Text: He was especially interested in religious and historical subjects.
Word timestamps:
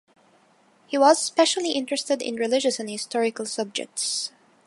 He 0.87 0.97
was 0.97 1.21
especially 1.21 1.73
interested 1.73 2.23
in 2.23 2.37
religious 2.37 2.79
and 2.79 2.89
historical 2.89 3.45
subjects. 3.45 4.31